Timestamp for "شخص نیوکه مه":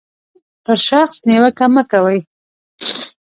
0.87-1.83